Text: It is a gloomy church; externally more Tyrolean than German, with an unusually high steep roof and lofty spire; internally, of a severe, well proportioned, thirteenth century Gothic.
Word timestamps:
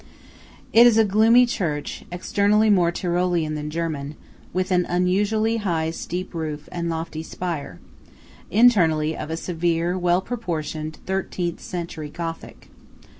It 0.73 0.87
is 0.87 0.97
a 0.97 1.05
gloomy 1.05 1.45
church; 1.45 2.05
externally 2.11 2.71
more 2.71 2.91
Tyrolean 2.91 3.53
than 3.53 3.69
German, 3.69 4.15
with 4.51 4.71
an 4.71 4.87
unusually 4.89 5.57
high 5.57 5.91
steep 5.91 6.33
roof 6.33 6.67
and 6.71 6.89
lofty 6.89 7.21
spire; 7.21 7.79
internally, 8.49 9.15
of 9.15 9.29
a 9.29 9.37
severe, 9.37 9.95
well 9.99 10.21
proportioned, 10.23 10.97
thirteenth 11.05 11.59
century 11.59 12.09
Gothic. 12.09 12.69